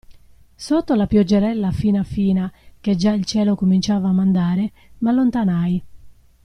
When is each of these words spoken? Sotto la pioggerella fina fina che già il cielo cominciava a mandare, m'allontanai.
Sotto 0.55 0.95
la 0.95 1.05
pioggerella 1.05 1.71
fina 1.71 2.01
fina 2.03 2.51
che 2.79 2.95
già 2.95 3.11
il 3.11 3.23
cielo 3.23 3.53
cominciava 3.55 4.07
a 4.07 4.11
mandare, 4.11 4.71
m'allontanai. 4.97 5.83